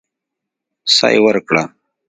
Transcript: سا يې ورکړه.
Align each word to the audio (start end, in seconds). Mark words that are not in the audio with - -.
سا 0.95 1.07
يې 1.13 1.19
ورکړه. 1.25 1.63